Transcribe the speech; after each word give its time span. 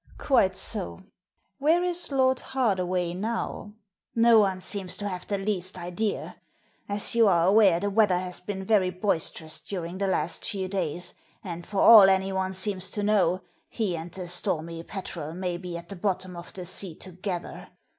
"Quite 0.17 0.55
so. 0.55 1.03
Where 1.59 1.83
is 1.83 2.11
Lord 2.11 2.39
Hardaway 2.39 3.13
now?" 3.13 3.73
•*No 4.17 4.39
one 4.39 4.59
seems 4.59 4.97
to 4.97 5.07
have 5.07 5.27
the 5.27 5.37
least 5.37 5.77
idea. 5.77 6.37
As 6.89 7.13
you 7.13 7.27
are 7.27 7.45
aware, 7.45 7.79
the 7.79 7.91
weather 7.91 8.17
has 8.17 8.39
been 8.39 8.65
very 8.65 8.89
boisterous 8.89 9.59
during 9.59 9.99
the 9.99 10.07
last 10.07 10.43
few 10.43 10.67
days, 10.67 11.13
and, 11.43 11.63
for 11.67 11.81
all 11.81 12.09
anyone 12.09 12.53
seems 12.55 12.89
to 12.89 13.03
know, 13.03 13.41
he 13.69 13.95
and 13.95 14.11
the 14.11 14.27
Stormy 14.27 14.81
Petrel 14.81 15.35
may 15.35 15.57
be 15.57 15.77
at 15.77 15.89
the 15.89 15.95
bottom 15.95 16.35
of 16.35 16.51
the 16.53 16.65
sea 16.65 16.95
together. 16.95 17.67